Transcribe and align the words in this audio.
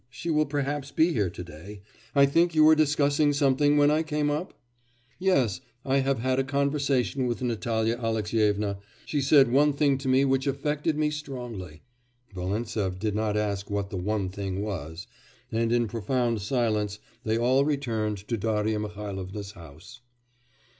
She 0.09 0.31
will 0.31 0.47
perhaps 0.47 0.89
be 0.89 1.13
here 1.13 1.29
to 1.29 1.43
day.... 1.43 1.83
I 2.15 2.25
think 2.25 2.55
you 2.55 2.63
were 2.63 2.73
discussing 2.73 3.33
something 3.33 3.77
when 3.77 3.91
I 3.91 4.01
came 4.01 4.31
up?' 4.31 4.59
'Yes; 5.19 5.61
I 5.85 5.97
have 5.99 6.17
had 6.17 6.39
a 6.39 6.43
conversation 6.43 7.27
with 7.27 7.43
Natalya 7.43 7.97
Alexyevna. 7.97 8.79
She 9.05 9.21
said 9.21 9.51
one 9.51 9.73
thing 9.73 9.99
to 9.99 10.07
me 10.07 10.25
which 10.25 10.47
affected 10.47 10.97
me 10.97 11.11
strongly.' 11.11 11.83
Volintsev 12.33 12.97
did 12.97 13.13
not 13.13 13.37
ask 13.37 13.69
what 13.69 13.91
the 13.91 13.97
one 13.97 14.29
thing 14.29 14.63
was, 14.63 15.05
and 15.51 15.71
in 15.71 15.87
profound 15.87 16.41
silence 16.41 16.97
they 17.23 17.37
all 17.37 17.63
returned 17.63 18.17
to 18.27 18.37
Darya 18.37 18.79
Mihailovna's 18.79 19.51
house. 19.51 20.01